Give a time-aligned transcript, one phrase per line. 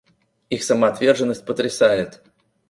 [0.49, 2.23] Их самоотверженность потрясает.